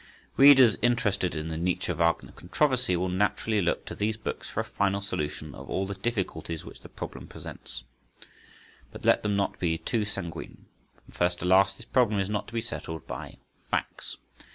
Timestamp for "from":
11.05-11.11